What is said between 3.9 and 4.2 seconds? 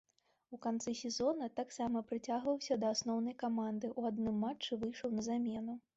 у